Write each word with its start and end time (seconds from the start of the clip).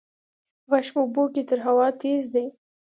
غږ 0.69 0.85
په 0.93 0.99
اوبو 1.03 1.23
کې 1.33 1.41
تر 1.49 1.59
هوا 1.65 1.87
تېز 2.01 2.23
دی. 2.33 2.45